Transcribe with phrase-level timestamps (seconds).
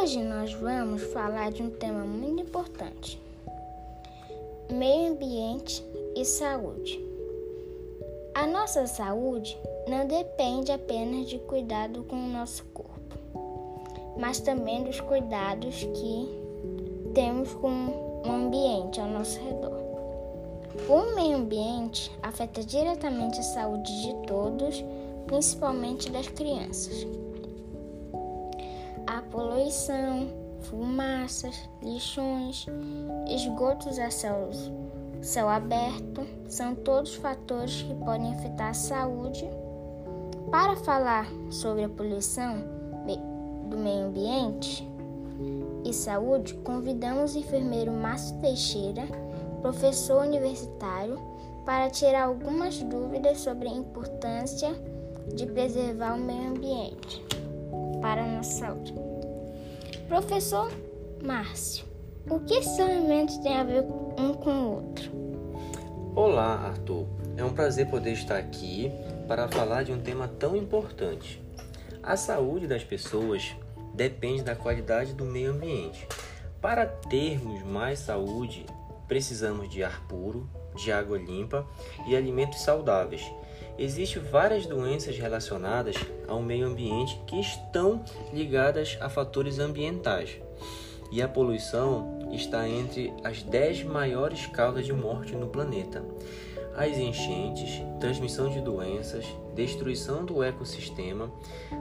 [0.00, 3.20] Hoje nós vamos falar de um tema muito importante:
[4.70, 5.84] meio ambiente
[6.16, 6.98] e saúde.
[8.34, 13.18] A nossa saúde não depende apenas de cuidado com o nosso corpo,
[14.18, 19.82] mas também dos cuidados que temos com o ambiente ao nosso redor.
[20.88, 24.82] O meio ambiente afeta diretamente a saúde de todos,
[25.26, 27.06] principalmente das crianças.
[29.10, 30.28] A poluição,
[30.60, 32.64] fumaças, lixões,
[33.28, 34.50] esgotos a céu,
[35.20, 39.50] céu aberto são todos fatores que podem afetar a saúde.
[40.48, 42.58] Para falar sobre a poluição
[43.68, 44.88] do meio ambiente
[45.84, 49.08] e saúde, convidamos o enfermeiro Márcio Teixeira,
[49.60, 51.18] professor universitário,
[51.66, 54.70] para tirar algumas dúvidas sobre a importância
[55.34, 57.39] de preservar o meio ambiente
[58.00, 58.94] para a nossa saúde.
[60.08, 60.72] Professor
[61.22, 61.84] Márcio,
[62.28, 63.84] o que esses elementos têm a ver
[64.18, 65.10] um com o outro?
[66.14, 67.06] Olá, Arthur.
[67.36, 68.90] É um prazer poder estar aqui
[69.28, 71.40] para falar de um tema tão importante.
[72.02, 73.54] A saúde das pessoas
[73.94, 76.06] depende da qualidade do meio ambiente.
[76.60, 78.66] Para termos mais saúde,
[79.06, 81.66] precisamos de ar puro, de água limpa
[82.06, 83.30] e alimentos saudáveis.
[83.80, 85.96] Existem várias doenças relacionadas
[86.28, 90.36] ao meio ambiente que estão ligadas a fatores ambientais.
[91.10, 96.04] E a poluição está entre as 10 maiores causas de morte no planeta.
[96.76, 101.32] As enchentes, transmissão de doenças, destruição do ecossistema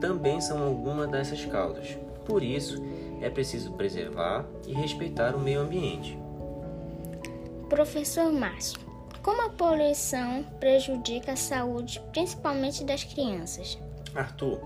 [0.00, 1.98] também são algumas dessas causas.
[2.24, 2.82] Por isso,
[3.20, 6.18] é preciso preservar e respeitar o meio ambiente.
[7.68, 8.80] Professor Márcio,
[9.22, 13.78] como a poluição prejudica a saúde, principalmente das crianças?
[14.14, 14.60] Arthur,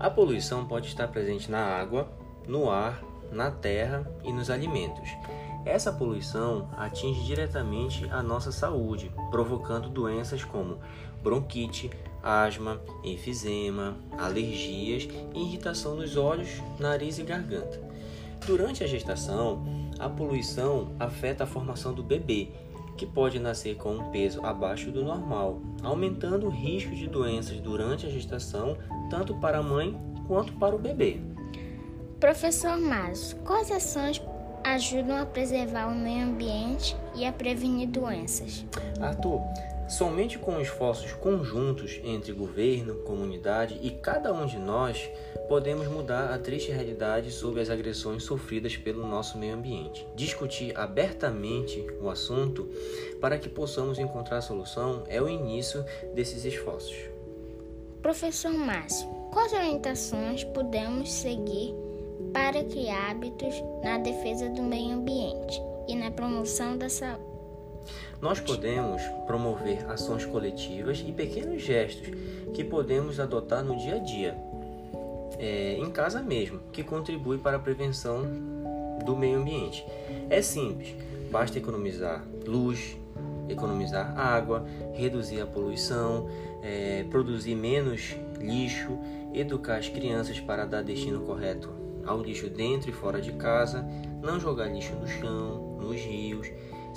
[0.00, 2.10] a poluição pode estar presente na água,
[2.48, 5.08] no ar, na terra e nos alimentos.
[5.64, 10.78] Essa poluição atinge diretamente a nossa saúde, provocando doenças como
[11.22, 11.90] bronquite,
[12.22, 16.48] asma, enfisema, alergias e irritação nos olhos,
[16.80, 17.80] nariz e garganta.
[18.44, 19.62] Durante a gestação,
[20.00, 22.48] a poluição afeta a formação do bebê
[22.96, 28.06] que pode nascer com um peso abaixo do normal, aumentando o risco de doenças durante
[28.06, 28.76] a gestação,
[29.10, 31.20] tanto para a mãe quanto para o bebê.
[32.20, 34.22] Professor Mazo, quais ações
[34.64, 38.64] ajudam a preservar o meio ambiente e a prevenir doenças?
[39.00, 39.40] Arthur,
[39.92, 45.10] somente com esforços conjuntos entre governo, comunidade e cada um de nós
[45.48, 50.06] podemos mudar a triste realidade sobre as agressões sofridas pelo nosso meio ambiente.
[50.16, 52.70] Discutir abertamente o assunto
[53.20, 56.96] para que possamos encontrar solução é o início desses esforços.
[58.00, 61.74] Professor Márcio, quais orientações podemos seguir
[62.32, 63.54] para criar hábitos
[63.84, 67.31] na defesa do meio ambiente e na promoção da saúde?
[68.20, 72.08] Nós podemos promover ações coletivas e pequenos gestos
[72.54, 74.52] que podemos adotar no dia a dia
[75.38, 78.22] é, em casa mesmo, que contribui para a prevenção
[79.04, 79.84] do meio ambiente.
[80.30, 80.94] É simples,
[81.30, 82.96] basta economizar luz,
[83.48, 86.28] economizar água, reduzir a poluição,
[86.62, 88.96] é, produzir menos lixo,
[89.34, 91.70] educar as crianças para dar destino correto
[92.06, 93.84] ao lixo dentro e fora de casa,
[94.20, 96.21] não jogar lixo no chão, nos rios.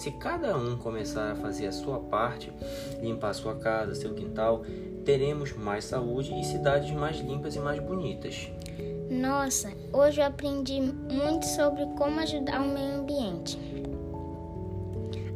[0.05, 2.53] Se cada um começar a fazer a sua parte,
[3.01, 4.63] limpar sua casa, seu quintal,
[5.03, 8.47] teremos mais saúde e cidades mais limpas e mais bonitas.
[9.09, 13.57] Nossa, hoje eu aprendi muito sobre como ajudar o meio ambiente.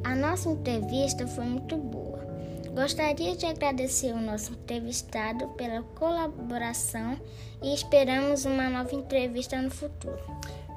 [0.04, 2.20] A nossa entrevista foi muito boa.
[2.76, 7.20] Gostaria de agradecer o nosso entrevistado pela colaboração
[7.64, 10.22] e esperamos uma nova entrevista no futuro.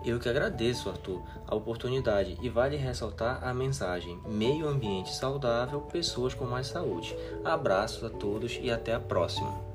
[0.04, 6.34] Eu que agradeço, Arthur, a oportunidade e vale ressaltar a mensagem: meio ambiente saudável, pessoas
[6.34, 7.16] com mais saúde.
[7.44, 9.71] Abraços a todos e até a próxima.